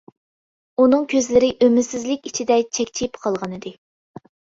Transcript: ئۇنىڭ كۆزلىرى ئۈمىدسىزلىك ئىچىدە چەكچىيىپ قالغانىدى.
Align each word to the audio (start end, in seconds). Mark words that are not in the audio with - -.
ئۇنىڭ 0.83 1.03
كۆزلىرى 1.11 1.49
ئۈمىدسىزلىك 1.65 2.25
ئىچىدە 2.29 2.57
چەكچىيىپ 2.79 3.21
قالغانىدى. 3.27 3.75